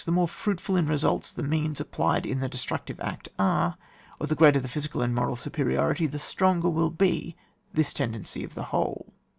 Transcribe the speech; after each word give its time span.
The 0.03 0.11
more 0.11 0.25
fruitM 0.27 0.79
in 0.79 0.87
results 0.87 1.31
the 1.31 1.43
means 1.43 1.79
applied 1.79 2.25
in 2.25 2.39
the 2.39 2.49
destructive 2.49 2.99
act 3.01 3.29
are, 3.37 3.77
or 4.19 4.25
the 4.25 4.33
greater 4.33 4.59
the 4.59 4.67
physical 4.67 5.03
and 5.03 5.13
moral 5.13 5.35
superiority, 5.35 6.07
the 6.07 6.17
stronger 6.17 6.69
will 6.71 6.89
be 6.89 7.35
this 7.71 7.93
ten 7.93 8.11
dency 8.11 8.43
of 8.43 8.55
^e 8.55 8.63
whole. 8.63 9.13